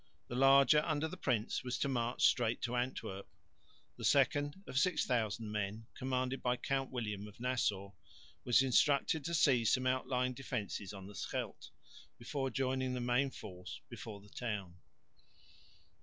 The 0.29 0.35
larger 0.35 0.83
under 0.83 1.07
the 1.07 1.15
prince 1.15 1.63
was 1.63 1.77
to 1.77 1.87
march 1.87 2.23
straight 2.25 2.59
to 2.63 2.75
Antwerp. 2.75 3.27
The 3.97 4.03
second, 4.03 4.55
of 4.65 4.79
6000 4.79 5.51
men, 5.51 5.85
commanded 5.93 6.41
by 6.41 6.57
Count 6.57 6.89
William 6.89 7.27
of 7.27 7.39
Nassau, 7.39 7.91
was 8.43 8.63
instructed 8.63 9.23
to 9.25 9.35
seize 9.35 9.71
some 9.73 9.85
outlying 9.85 10.33
defences 10.33 10.91
on 10.91 11.05
the 11.05 11.13
Scheldt 11.13 11.69
before 12.17 12.49
joining 12.49 12.95
the 12.95 12.99
main 12.99 13.29
force 13.29 13.79
before 13.89 14.21
the 14.21 14.29
town. 14.29 14.73